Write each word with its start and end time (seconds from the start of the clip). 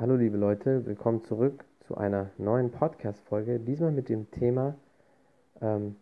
Hallo 0.00 0.14
liebe 0.14 0.36
Leute, 0.36 0.86
willkommen 0.86 1.24
zurück 1.24 1.64
zu 1.80 1.96
einer 1.96 2.30
neuen 2.38 2.70
Podcast-Folge. 2.70 3.58
Diesmal 3.58 3.90
mit 3.90 4.08
dem 4.08 4.30
Thema, 4.30 4.76
ähm, 5.60 5.96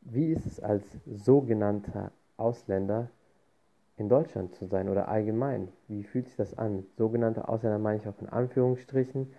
wie 0.00 0.32
ist 0.32 0.46
es 0.46 0.58
als 0.58 0.82
sogenannter 1.04 2.12
Ausländer 2.38 3.10
in 3.98 4.08
Deutschland 4.08 4.54
zu 4.54 4.64
sein 4.64 4.88
oder 4.88 5.08
allgemein? 5.08 5.68
Wie 5.86 6.02
fühlt 6.02 6.28
sich 6.28 6.36
das 6.36 6.56
an? 6.56 6.86
Sogenannte 6.96 7.46
Ausländer 7.46 7.78
meine 7.78 7.98
ich 7.98 8.08
auch 8.08 8.18
in 8.22 8.28
Anführungsstrichen, 8.30 9.30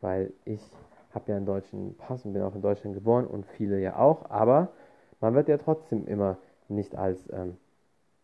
weil 0.00 0.32
ich 0.44 0.68
habe 1.14 1.30
ja 1.30 1.36
einen 1.36 1.46
deutschen 1.46 1.96
Pass 1.98 2.24
und 2.24 2.32
bin 2.32 2.42
auch 2.42 2.56
in 2.56 2.62
Deutschland 2.62 2.96
geboren 2.96 3.28
und 3.28 3.46
viele 3.46 3.78
ja 3.78 3.94
auch, 3.94 4.28
aber 4.28 4.72
man 5.20 5.36
wird 5.36 5.46
ja 5.46 5.56
trotzdem 5.56 6.04
immer 6.08 6.36
nicht 6.66 6.96
als 6.96 7.32
ähm, 7.32 7.58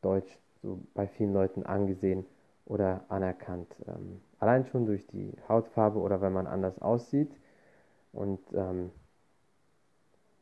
deutsch 0.03 0.37
so 0.63 0.81
bei 0.95 1.07
vielen 1.07 1.33
Leuten 1.33 1.63
angesehen 1.63 2.27
oder 2.67 3.05
anerkannt. 3.09 3.75
Ähm, 3.87 4.21
allein 4.39 4.67
schon 4.67 4.87
durch 4.87 5.07
die 5.07 5.33
Hautfarbe 5.49 5.99
oder 5.99 6.21
wenn 6.21 6.33
man 6.33 6.47
anders 6.47 6.81
aussieht 6.83 7.31
und 8.13 8.41
ähm, 8.53 8.91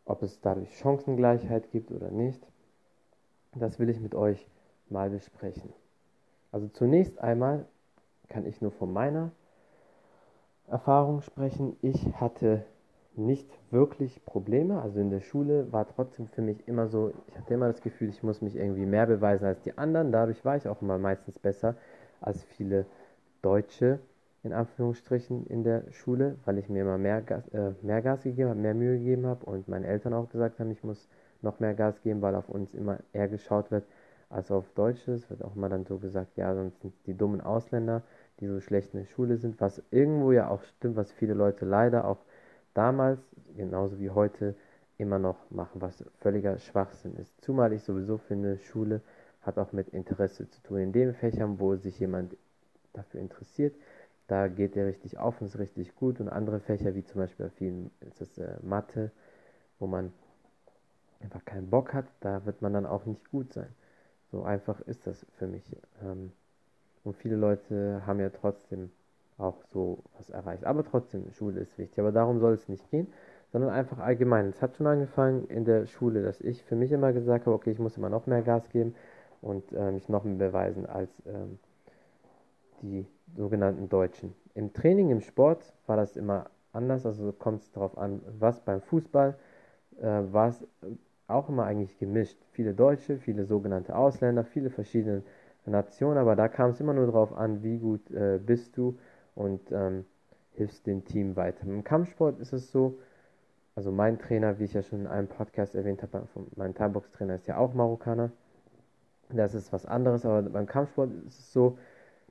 ob 0.05 0.23
es 0.23 0.41
dadurch 0.41 0.77
Chancengleichheit 0.79 1.71
gibt 1.71 1.91
oder 1.91 2.11
nicht, 2.11 2.47
das 3.55 3.79
will 3.79 3.89
ich 3.89 4.01
mit 4.01 4.15
euch 4.15 4.47
mal 4.89 5.11
besprechen. 5.11 5.73
Also 6.51 6.69
zunächst 6.69 7.19
einmal 7.21 7.67
kann 8.29 8.47
ich 8.47 8.61
nur 8.61 8.73
von 8.73 8.93
meiner 8.93 9.31
Erfahrung 10.67 11.21
sprechen. 11.21 11.77
Ich 11.83 12.15
hatte 12.21 12.65
nicht 13.17 13.49
wirklich 13.71 14.25
Probleme. 14.25 14.83
Also 14.83 14.99
in 15.01 15.11
der 15.11 15.21
Schule 15.21 15.73
war 15.73 15.87
trotzdem 15.87 16.27
für 16.27 16.43
mich 16.43 16.67
immer 16.67 16.89
so, 16.89 17.13
ich 17.29 17.39
hatte 17.39 17.55
immer 17.55 17.69
das 17.69 17.81
Gefühl, 17.81 18.09
ich 18.09 18.23
muss 18.23 18.43
mich 18.43 18.57
irgendwie 18.57 18.87
mehr 18.87 19.07
beweisen 19.07 19.47
als 19.47 19.61
die 19.63 19.77
anderen. 19.79 20.11
Dadurch 20.13 20.45
war 20.45 20.57
ich 20.57 20.69
auch 20.69 20.83
immer 20.83 20.99
meistens 20.99 21.39
besser 21.39 21.77
als 22.25 22.43
viele 22.43 22.87
Deutsche, 23.43 24.01
in 24.43 24.53
Anführungsstrichen, 24.53 25.47
in 25.47 25.65
der 25.65 25.91
Schule, 25.91 26.37
weil 26.45 26.59
ich 26.59 26.69
mir 26.69 26.83
immer 26.83 26.99
mehr 26.99 27.23
Gas, 27.23 27.47
äh, 27.49 27.73
mehr 27.83 28.03
Gas 28.03 28.23
gegeben 28.23 28.51
habe, 28.51 28.61
mehr 28.61 28.75
Mühe 28.75 28.99
gegeben 28.99 29.27
habe 29.27 29.45
und 29.47 29.69
meine 29.69 29.87
Eltern 29.87 30.15
auch 30.15 30.29
gesagt 30.29 30.61
haben, 30.61 30.71
ich 30.71 30.83
muss 30.85 31.09
noch 31.43 31.61
mehr 31.61 31.75
Gas 31.75 32.01
geben, 32.03 32.23
weil 32.23 32.35
auf 32.35 32.49
uns 32.49 32.75
immer 32.75 32.99
eher 33.13 33.29
geschaut 33.29 33.71
wird 33.71 33.85
als 34.31 34.51
auf 34.51 34.71
Deutsche. 34.75 35.13
Es 35.13 35.29
wird 35.31 35.45
auch 35.45 35.55
immer 35.55 35.69
dann 35.69 35.85
so 35.85 35.99
gesagt, 35.99 36.37
ja, 36.37 36.55
sonst 36.55 36.81
sind 36.81 36.95
die 37.07 37.17
dummen 37.17 37.41
Ausländer, 37.41 38.03
die 38.41 38.47
so 38.47 38.61
schlecht 38.61 38.95
in 38.95 39.01
der 39.01 39.07
Schule 39.07 39.37
sind, 39.37 39.61
was 39.61 39.83
irgendwo 39.91 40.33
ja 40.33 40.49
auch 40.49 40.63
stimmt, 40.63 40.97
was 40.97 41.13
viele 41.13 41.35
Leute 41.35 41.65
leider 41.65 42.07
auch 42.07 42.19
damals, 42.75 43.21
genauso 43.57 44.01
wie 44.01 44.11
heute, 44.11 44.55
immer 44.97 45.19
noch 45.19 45.51
machen, 45.51 45.81
was 45.81 46.05
völliger 46.21 46.59
Schwachsinn 46.59 47.17
ist. 47.17 47.41
Zumal 47.41 47.73
ich 47.73 47.83
sowieso 47.83 48.19
finde, 48.19 48.59
Schule 48.59 49.01
hat 49.47 49.59
auch 49.59 49.73
mit 49.73 49.89
Interesse 49.89 50.49
zu 50.49 50.63
tun. 50.63 50.79
In 50.79 50.93
den 50.93 51.15
Fächern, 51.15 51.59
wo 51.59 51.77
sich 51.77 51.99
jemand 51.99 52.37
dafür 52.93 53.21
interessiert, 53.21 53.75
da 54.27 54.49
geht 54.49 54.75
der 54.75 54.87
richtig 54.87 55.19
auf 55.19 55.41
und 55.41 55.49
ist 55.49 55.59
richtig 55.59 55.95
gut. 55.97 56.21
Und 56.21 56.29
andere 56.29 56.61
Fächer, 56.61 56.95
wie 56.95 57.05
zum 57.05 57.21
Beispiel 57.21 57.47
bei 57.47 57.51
vielen, 57.51 57.91
ist 58.01 58.21
das 58.21 58.39
äh, 58.39 58.57
Mathe, 58.63 59.11
wo 59.79 59.87
man 59.87 60.13
einfach 61.21 61.45
keinen 61.45 61.71
Bock 61.71 61.95
hat, 61.95 62.07
da 62.21 62.45
wird 62.45 62.63
man 62.63 62.73
dann 62.73 62.87
auch 62.87 63.07
nicht 63.07 63.31
gut 63.31 63.53
sein. 63.53 63.69
So 64.31 64.43
einfach 64.43 64.81
ist 64.81 65.07
das 65.07 65.27
für 65.39 65.47
mich. 65.47 65.65
Ähm, 66.03 66.33
und 67.03 67.17
viele 67.17 67.37
Leute 67.37 68.03
haben 68.07 68.21
ja 68.21 68.31
trotzdem 68.31 68.91
auch 69.37 69.57
so 69.73 69.99
was 70.17 70.31
erreicht. 70.31 70.65
Aber 70.65 70.85
trotzdem, 70.85 71.31
Schule 71.33 71.61
ist 71.61 71.77
wichtig. 71.79 71.99
Aber 71.99 72.13
darum 72.13 72.41
soll 72.41 72.55
es 72.55 72.69
nicht 72.69 72.89
gehen, 72.91 73.09
sondern 73.53 73.71
einfach 73.71 73.99
allgemein. 73.99 74.49
Es 74.49 74.63
hat 74.63 74.77
schon 74.77 74.87
angefangen 74.87 75.47
in 75.49 75.65
der 75.65 75.87
Schule, 75.87 76.23
dass 76.23 76.41
ich 76.41 76.63
für 76.65 76.77
mich 76.77 76.93
immer 76.93 77.13
gesagt 77.13 77.47
habe, 77.47 77.55
okay, 77.55 77.71
ich 77.71 77.79
muss 77.79 77.97
immer 77.97 78.11
noch 78.11 78.27
mehr 78.27 78.43
Gas 78.43 78.69
geben 78.71 78.95
und 79.45 79.73
äh, 79.73 79.93
mich 79.93 80.09
noch 80.09 80.25
mehr 80.25 80.49
beweisen 80.49 80.87
als 80.87 81.11
ähm, 81.27 81.59
die 82.83 83.07
sogenannten 83.37 83.89
Deutschen. 83.89 84.35
Im 84.55 84.73
Training, 84.73 85.11
im 85.11 85.21
Sport 85.21 85.75
war 85.87 85.97
das 85.97 86.17
immer 86.17 86.47
anders, 86.73 87.05
also 87.05 87.31
kommt 87.33 87.63
es 87.63 87.71
darauf 87.73 87.99
an, 87.99 88.23
was 88.39 88.61
beim 88.61 88.81
Fußball 88.81 89.37
äh, 90.01 90.05
war 90.05 90.49
es 90.49 90.67
auch 91.27 91.49
immer 91.49 91.65
eigentlich 91.65 91.99
gemischt. 91.99 92.39
Viele 92.53 92.75
Deutsche, 92.75 93.19
viele 93.19 93.45
sogenannte 93.45 93.97
Ausländer, 93.97 94.45
viele 94.45 94.71
verschiedene 94.71 95.23
Nationen, 95.67 96.19
aber 96.19 96.37
da 96.37 96.49
kam 96.49 96.71
es 96.71 96.81
immer 96.81 96.95
nur 96.95 97.07
darauf 97.07 97.37
an, 97.37 97.63
wie 97.63 97.79
gut 97.79 98.11
äh, 98.11 98.39
bist 98.39 98.77
du 98.77 98.99
und 99.35 99.61
ähm, 99.73 100.05
hilfst 100.53 100.87
dem 100.87 101.05
Team 101.05 101.37
weiter. 101.37 101.67
Im 101.67 101.85
Kampfsport 101.85 102.39
ist 102.41 102.53
es 102.53 102.71
so, 102.71 102.99
also 103.75 103.91
mein 103.93 104.19
Trainer, 104.19 104.59
wie 104.59 104.65
ich 104.65 104.75
ja 104.75 104.83
schon 104.83 105.01
in 105.01 105.07
einem 105.07 105.29
Podcast 105.29 105.75
erwähnt 105.75 106.03
habe, 106.03 106.23
mein 106.57 106.75
Thai-Box-Trainer 106.75 107.35
ist 107.35 107.47
ja 107.47 107.59
auch 107.59 107.75
Marokkaner. 107.75 108.31
Das 109.31 109.55
ist 109.55 109.73
was 109.73 109.87
anderes, 109.87 110.25
aber 110.25 110.43
beim 110.43 110.67
Kampfsport 110.67 111.11
ist 111.27 111.39
es 111.39 111.53
so, 111.53 111.79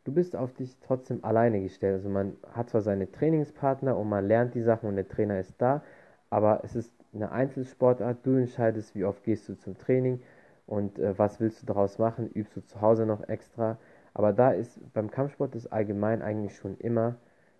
du 0.04 0.12
bist 0.14 0.36
auf 0.36 0.54
dich 0.54 0.78
trotzdem 0.86 1.24
alleine 1.24 1.62
gestellt. 1.62 1.96
Also 1.96 2.09
man 2.09 2.36
hat 2.54 2.70
zwar 2.70 2.81
seine 2.81 3.12
Trainingspartner 3.12 3.98
und 3.98 4.09
man 4.09 4.28
lernt 4.28 4.56
die 4.56 4.62
Sachen 4.62 4.90
und 4.90 4.96
der 4.96 5.08
Trainer 5.08 5.40
ist 5.40 5.56
da, 5.59 5.84
aber 6.30 6.62
es 6.64 6.76
ist 6.76 6.94
eine 7.14 7.31
Einzelsportart. 7.31 8.18
Du 8.24 8.36
entscheidest, 8.36 8.96
wie 8.96 9.06
oft 9.06 9.24
gehst 9.24 9.50
du 9.50 9.58
zum 9.58 9.78
Training 9.78 10.22
und 10.68 11.00
äh, 11.00 11.18
was 11.18 11.40
willst 11.40 11.62
du 11.62 11.66
daraus 11.66 12.00
machen. 12.00 12.30
Übst 12.34 12.56
du 12.56 12.62
zu 12.62 12.81
Hause 12.81 13.06
noch 13.06 13.28
extra 13.28 13.78
aber 14.14 14.34
da 14.34 14.52
ist 14.52 14.80
beim 14.94 15.10
Kampfsport 15.10 15.56
ist 15.56 15.68
allgemein 15.68 16.22
eigentlich 16.22 16.56
schon 16.56 16.78
immer 16.78 17.16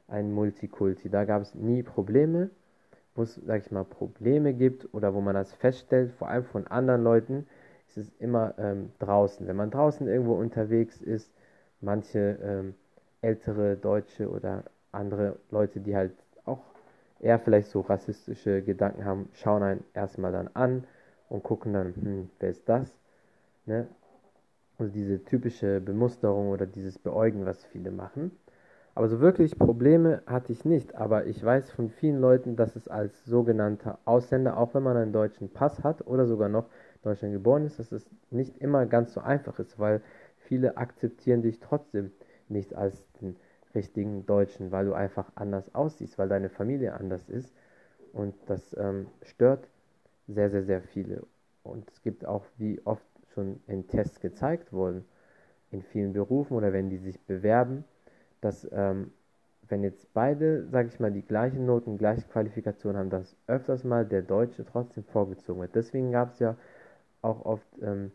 ein 0.08 0.32
Multikulti. 0.32 1.10
Da 1.10 1.26
gab 1.26 1.42
es 1.42 1.56
nie 1.56 1.84
Probleme. 1.84 2.50
Wo 3.16 3.22
es, 3.22 3.36
sag 3.46 3.62
ich 3.64 3.72
mal, 3.72 3.84
Probleme 3.86 4.54
gibt 4.54 4.92
oder 4.94 5.14
wo 5.14 5.22
man 5.22 5.36
das 5.36 5.54
feststellt, 5.54 6.12
vor 6.14 6.30
allem 6.30 6.46
von 6.46 6.66
anderen 6.66 7.04
Leuten, 7.04 7.46
ist 7.98 8.08
es 8.08 8.20
immer 8.20 8.54
ähm, 8.58 8.92
draußen. 9.00 9.48
Wenn 9.48 9.56
man 9.56 9.72
draußen 9.72 10.08
irgendwo 10.08 10.34
unterwegs 10.34 11.02
ist, 11.02 11.32
manche 11.82 12.38
ähm, 12.44 12.74
ältere 13.22 13.76
Deutsche 13.76 14.30
oder 14.30 14.64
andere 14.92 15.38
Leute, 15.52 15.80
die 15.80 15.96
halt 15.96 16.14
auch 16.46 16.60
eher 17.20 17.40
vielleicht 17.40 17.70
so 17.70 17.82
rassistische 17.82 18.62
Gedanken 18.62 19.06
haben, 19.06 19.30
schauen 19.34 19.64
einen 19.64 19.84
erstmal 19.94 20.32
dann 20.32 20.50
an 20.54 20.86
und 21.30 21.44
gucken 21.44 21.74
dann, 21.74 21.96
hm, 21.96 22.30
wer 22.40 22.50
ist 22.50 22.68
das? 22.68 23.00
Ne? 23.66 23.88
Also 24.78 24.92
diese 24.92 25.24
typische 25.24 25.80
Bemusterung 25.80 26.50
oder 26.50 26.66
dieses 26.66 26.98
Beäugen, 26.98 27.46
was 27.46 27.64
viele 27.66 27.92
machen. 27.92 28.32
Aber 28.96 29.08
so 29.08 29.20
wirklich 29.20 29.58
Probleme 29.58 30.22
hatte 30.26 30.52
ich 30.52 30.66
nicht. 30.66 30.96
Aber 30.96 31.26
ich 31.26 31.44
weiß 31.44 31.72
von 31.72 31.90
vielen 31.90 32.20
Leuten, 32.20 32.56
dass 32.56 32.76
es 32.76 32.88
als 32.88 33.26
sogenannter 33.26 33.98
Ausländer, 34.06 34.58
auch 34.58 34.74
wenn 34.74 34.84
man 34.84 34.98
einen 34.98 35.14
deutschen 35.14 35.50
Pass 35.50 35.84
hat 35.84 36.06
oder 36.06 36.26
sogar 36.26 36.50
noch 36.50 36.66
Deutschland 37.04 37.34
geboren 37.34 37.66
ist, 37.66 37.80
dass 37.80 37.92
es 37.92 38.06
nicht 38.32 38.58
immer 38.58 38.86
ganz 38.86 39.14
so 39.14 39.22
einfach 39.22 39.60
ist, 39.60 39.80
weil 39.80 40.02
viele 40.38 40.78
akzeptieren 40.78 41.42
dich 41.42 41.60
trotzdem 41.60 42.12
nicht 42.50 42.76
als 42.76 43.06
den 43.22 43.36
richtigen 43.76 44.26
Deutschen, 44.26 44.72
weil 44.72 44.86
du 44.86 44.94
einfach 44.94 45.32
anders 45.36 45.74
aussiehst, 45.74 46.18
weil 46.18 46.30
deine 46.30 46.50
Familie 46.50 46.94
anders 46.94 47.30
ist. 47.30 47.54
Und 48.12 48.36
das 48.48 48.76
ähm, 48.78 49.08
stört 49.24 49.68
sehr, 50.28 50.50
sehr, 50.50 50.64
sehr 50.64 50.82
viele. 50.82 51.24
Und 51.64 51.90
es 51.92 52.02
gibt 52.02 52.26
auch, 52.26 52.46
wie 52.58 52.82
oft 52.86 53.06
schon 53.34 53.60
in 53.68 53.88
Tests 53.88 54.20
gezeigt 54.20 54.72
wurden, 54.72 55.06
in 55.72 55.82
vielen 55.82 56.14
Berufen 56.14 56.56
oder 56.56 56.72
wenn 56.72 56.90
die 56.90 56.98
sich 56.98 57.20
bewerben, 57.22 57.84
dass 58.42 58.70
ähm, 58.72 59.12
wenn 59.70 59.84
jetzt 59.84 60.14
beide, 60.14 60.68
sage 60.68 60.90
ich 60.90 61.00
mal, 61.00 61.12
die 61.12 61.24
gleichen 61.24 61.66
Noten, 61.66 61.98
gleiche 61.98 62.28
Qualifikation 62.28 62.96
haben, 62.98 63.10
dass 63.10 63.36
öfters 63.48 63.84
mal 63.84 64.06
der 64.06 64.22
Deutsche 64.22 64.66
trotzdem 64.66 65.04
vorgezogen 65.06 65.62
wird. 65.62 65.76
Deswegen 65.76 66.12
gab 66.12 66.34
es 66.34 66.40
ja 66.40 66.56
auch 67.24 67.46
oft 67.46 67.68
ähm, 67.82 68.12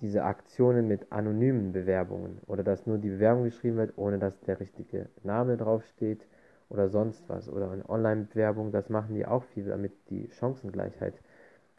diese 0.00 0.24
Aktionen 0.24 0.88
mit 0.88 1.12
anonymen 1.12 1.72
Bewerbungen 1.72 2.40
oder 2.46 2.62
dass 2.62 2.86
nur 2.86 2.98
die 2.98 3.10
Bewerbung 3.10 3.44
geschrieben 3.44 3.76
wird, 3.76 3.96
ohne 3.96 4.18
dass 4.18 4.40
der 4.40 4.60
richtige 4.60 5.08
Name 5.22 5.56
draufsteht 5.56 6.26
oder 6.68 6.88
sonst 6.88 7.28
was 7.28 7.48
oder 7.48 7.70
eine 7.70 7.88
Online-Bewerbung, 7.88 8.72
das 8.72 8.88
machen 8.88 9.14
die 9.14 9.26
auch 9.26 9.44
viel, 9.44 9.66
damit 9.66 9.92
die 10.10 10.28
Chancengleichheit 10.30 11.14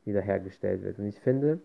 wiederhergestellt 0.05 0.83
wird. 0.83 0.99
Und 0.99 1.05
ich 1.05 1.19
finde, 1.19 1.59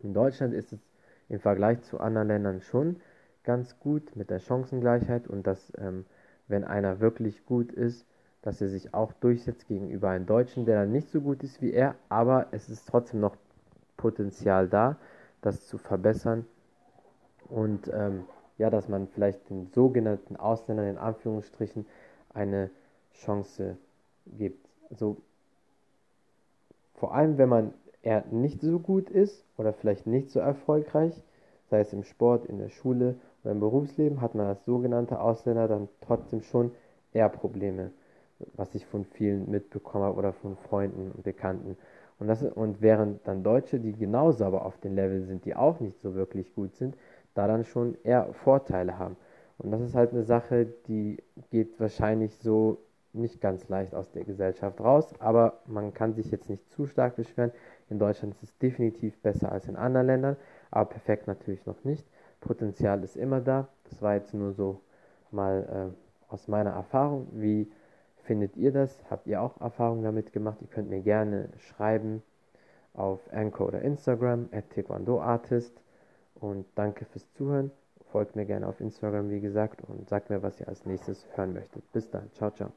in 0.00 0.12
Deutschland 0.12 0.52
ist 0.54 0.72
es 0.72 0.80
im 1.28 1.40
Vergleich 1.40 1.82
zu 1.82 2.00
anderen 2.00 2.28
Ländern 2.28 2.60
schon 2.60 3.00
ganz 3.44 3.78
gut 3.78 4.14
mit 4.16 4.30
der 4.30 4.40
Chancengleichheit 4.40 5.26
und 5.26 5.46
dass, 5.46 5.72
ähm, 5.78 6.04
wenn 6.48 6.64
einer 6.64 7.00
wirklich 7.00 7.46
gut 7.46 7.72
ist, 7.72 8.06
dass 8.44 8.60
er 8.60 8.68
sich 8.68 8.92
auch 8.92 9.14
durchsetzt 9.14 9.68
gegenüber 9.68 10.10
einem 10.10 10.26
Deutschen, 10.26 10.66
der 10.66 10.80
dann 10.80 10.92
nicht 10.92 11.08
so 11.08 11.22
gut 11.22 11.42
ist 11.42 11.62
wie 11.62 11.72
er, 11.72 11.94
aber 12.10 12.48
es 12.50 12.68
ist 12.68 12.86
trotzdem 12.86 13.20
noch 13.20 13.36
Potenzial 13.96 14.68
da, 14.68 14.98
das 15.40 15.66
zu 15.66 15.78
verbessern 15.78 16.44
und 17.48 17.90
ähm, 17.90 18.24
ja, 18.58 18.68
dass 18.68 18.86
man 18.86 19.08
vielleicht 19.08 19.48
den 19.48 19.68
sogenannten 19.68 20.36
Ausländern 20.36 20.88
in 20.88 20.98
Anführungsstrichen 20.98 21.86
eine 22.34 22.70
Chance 23.14 23.78
gibt. 24.26 24.68
Also 24.90 25.16
vor 26.96 27.14
allem, 27.14 27.38
wenn 27.38 27.48
man 27.48 27.72
er 28.02 28.26
nicht 28.30 28.60
so 28.60 28.78
gut 28.78 29.08
ist 29.08 29.42
oder 29.56 29.72
vielleicht 29.72 30.06
nicht 30.06 30.28
so 30.30 30.38
erfolgreich, 30.38 31.14
sei 31.70 31.80
es 31.80 31.94
im 31.94 32.04
Sport, 32.04 32.44
in 32.44 32.58
der 32.58 32.68
Schule 32.68 33.14
oder 33.42 33.52
im 33.52 33.60
Berufsleben, 33.60 34.20
hat 34.20 34.34
man 34.34 34.46
als 34.46 34.66
sogenannter 34.66 35.22
Ausländer 35.22 35.66
dann 35.66 35.88
trotzdem 36.02 36.42
schon 36.42 36.72
eher 37.14 37.30
Probleme, 37.30 37.90
was 38.54 38.74
ich 38.74 38.86
von 38.86 39.04
vielen 39.04 39.50
mitbekommen 39.50 40.04
habe 40.04 40.18
oder 40.18 40.32
von 40.32 40.56
Freunden 40.56 41.10
und 41.12 41.22
Bekannten. 41.22 41.76
Und, 42.18 42.28
das, 42.28 42.42
und 42.42 42.80
während 42.80 43.26
dann 43.26 43.42
Deutsche, 43.42 43.80
die 43.80 43.92
genauso 43.92 44.44
aber 44.44 44.64
auf 44.64 44.78
dem 44.78 44.94
Level 44.94 45.22
sind, 45.22 45.44
die 45.44 45.56
auch 45.56 45.80
nicht 45.80 46.00
so 46.00 46.14
wirklich 46.14 46.54
gut 46.54 46.74
sind, 46.76 46.96
da 47.34 47.46
dann 47.46 47.64
schon 47.64 47.96
eher 48.04 48.32
Vorteile 48.32 48.98
haben. 48.98 49.16
Und 49.58 49.70
das 49.70 49.80
ist 49.80 49.94
halt 49.94 50.12
eine 50.12 50.22
Sache, 50.22 50.66
die 50.88 51.22
geht 51.50 51.78
wahrscheinlich 51.80 52.36
so 52.38 52.78
nicht 53.12 53.40
ganz 53.40 53.68
leicht 53.68 53.94
aus 53.94 54.10
der 54.10 54.24
Gesellschaft 54.24 54.80
raus, 54.80 55.12
aber 55.20 55.60
man 55.66 55.94
kann 55.94 56.14
sich 56.14 56.30
jetzt 56.30 56.50
nicht 56.50 56.68
zu 56.70 56.86
stark 56.86 57.16
beschweren. 57.16 57.52
In 57.88 57.98
Deutschland 57.98 58.34
ist 58.34 58.42
es 58.42 58.58
definitiv 58.58 59.16
besser 59.18 59.52
als 59.52 59.68
in 59.68 59.76
anderen 59.76 60.06
Ländern, 60.06 60.36
aber 60.70 60.90
perfekt 60.90 61.28
natürlich 61.28 61.64
noch 61.66 61.84
nicht. 61.84 62.04
Potenzial 62.40 63.02
ist 63.04 63.16
immer 63.16 63.40
da. 63.40 63.68
Das 63.88 64.02
war 64.02 64.14
jetzt 64.14 64.34
nur 64.34 64.52
so 64.52 64.80
mal 65.30 65.92
äh, 65.92 66.32
aus 66.32 66.48
meiner 66.48 66.70
Erfahrung. 66.70 67.28
Wie 67.32 67.70
findet 68.24 68.56
ihr 68.56 68.72
das? 68.72 68.98
Habt 69.10 69.26
ihr 69.26 69.40
auch 69.40 69.60
Erfahrungen 69.60 70.02
damit 70.02 70.32
gemacht? 70.32 70.58
Ihr 70.60 70.68
könnt 70.68 70.90
mir 70.90 71.00
gerne 71.00 71.48
schreiben 71.58 72.22
auf 72.94 73.20
Anchor 73.32 73.68
oder 73.68 73.82
Instagram 73.82 74.48
at 74.52 74.70
taekwondoartist 74.70 75.82
und 76.34 76.66
danke 76.74 77.04
fürs 77.04 77.30
Zuhören. 77.32 77.70
Folgt 78.10 78.36
mir 78.36 78.46
gerne 78.46 78.68
auf 78.68 78.80
Instagram, 78.80 79.30
wie 79.30 79.40
gesagt, 79.40 79.82
und 79.82 80.08
sagt 80.08 80.30
mir, 80.30 80.42
was 80.42 80.60
ihr 80.60 80.68
als 80.68 80.86
nächstes 80.86 81.26
hören 81.34 81.52
möchtet. 81.52 81.90
Bis 81.92 82.08
dann. 82.10 82.30
Ciao, 82.34 82.50
ciao. 82.52 82.70